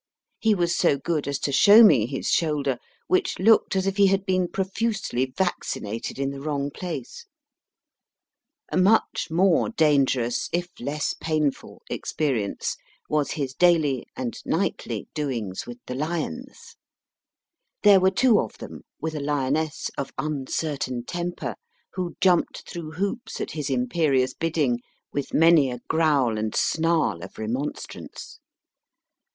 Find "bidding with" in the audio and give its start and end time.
24.33-25.31